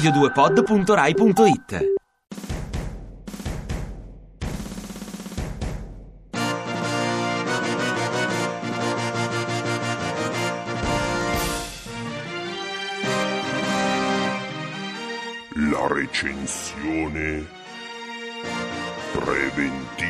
[0.00, 1.98] radio2pod.rai.it
[15.68, 17.46] La recensione
[19.12, 20.08] preventiva.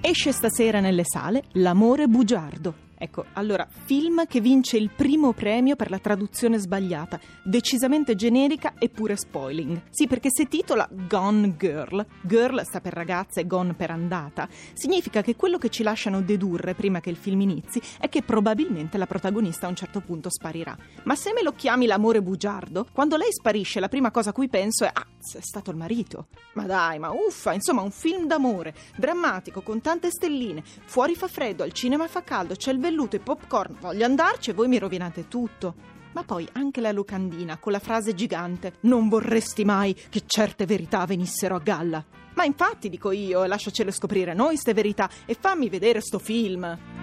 [0.00, 2.84] Esce stasera nelle sale L'amore bugiardo.
[3.04, 9.14] Ecco, allora, film che vince il primo premio per la traduzione sbagliata, decisamente generica eppure
[9.14, 9.82] spoiling.
[9.90, 15.20] Sì, perché se titola Gone Girl, girl sta per ragazza e gone per andata, significa
[15.20, 19.06] che quello che ci lasciano dedurre prima che il film inizi è che probabilmente la
[19.06, 20.74] protagonista a un certo punto sparirà.
[21.02, 24.48] Ma se me lo chiami l'amore bugiardo, quando lei sparisce la prima cosa a cui
[24.48, 26.28] penso è ah, è stato il marito.
[26.54, 31.62] Ma dai, ma uffa, insomma, un film d'amore, drammatico, con tante stelline, fuori fa freddo,
[31.62, 35.26] al cinema fa caldo, c'è il velluto e popcorn, voglio andarci e voi mi rovinate
[35.26, 35.74] tutto.
[36.12, 41.04] Ma poi anche la locandina con la frase gigante: Non vorresti mai che certe verità
[41.04, 42.04] venissero a galla.
[42.34, 46.93] Ma infatti, dico io, lasciacelo scoprire noi ste verità e fammi vedere sto film.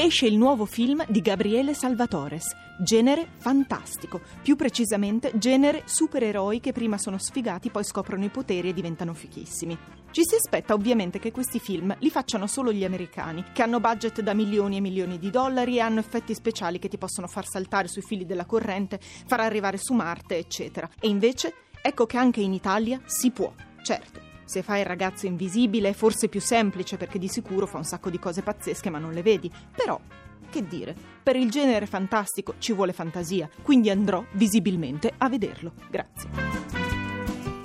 [0.00, 6.96] Esce il nuovo film di Gabriele Salvatores, genere fantastico, più precisamente genere supereroi che prima
[6.98, 9.76] sono sfigati, poi scoprono i poteri e diventano fichissimi.
[10.12, 14.20] Ci si aspetta ovviamente che questi film li facciano solo gli americani, che hanno budget
[14.20, 17.88] da milioni e milioni di dollari e hanno effetti speciali che ti possono far saltare
[17.88, 20.88] sui fili della corrente, far arrivare su Marte, eccetera.
[21.00, 24.27] E invece, ecco che anche in Italia si può, certo.
[24.48, 28.08] Se fai il ragazzo invisibile è forse più semplice perché di sicuro fa un sacco
[28.08, 29.52] di cose pazzesche ma non le vedi.
[29.76, 30.00] Però,
[30.48, 35.74] che dire, per il genere fantastico ci vuole fantasia, quindi andrò visibilmente a vederlo.
[35.90, 36.30] Grazie.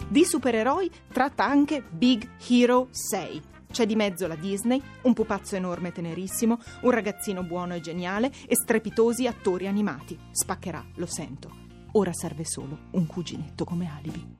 [0.09, 3.41] Di supereroi tratta anche Big Hero 6.
[3.71, 8.29] C'è di mezzo la Disney, un pupazzo enorme e tenerissimo, un ragazzino buono e geniale
[8.45, 10.19] e strepitosi attori animati.
[10.31, 11.49] Spaccherà, lo sento.
[11.93, 14.39] Ora serve solo un cuginetto come alibi.